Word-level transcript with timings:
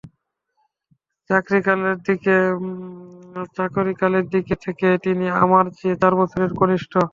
চাকরিকালের 3.57 4.25
দিক 4.33 4.45
থেকে 4.65 4.87
তিনি 5.05 5.25
আমার 5.43 5.65
চেয়ে 5.77 5.99
চার 6.01 6.13
বছরের 6.21 6.51
কনিষ্ঠ। 6.59 6.93